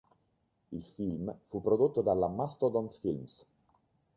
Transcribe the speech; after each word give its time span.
Il 0.71 0.83
film 0.83 1.31
fu 1.45 1.61
prodotto 1.61 2.01
dalla 2.01 2.27
Mastodon 2.27 2.89
Films. 2.89 3.45